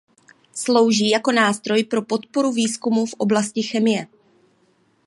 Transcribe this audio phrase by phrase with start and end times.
[0.53, 4.07] Slouží jako nástroj pro podporu výzkumu v oblasti chemie.